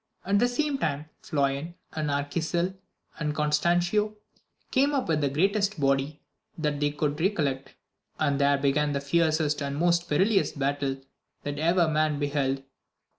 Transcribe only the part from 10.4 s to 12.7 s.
battle that ever man beheld.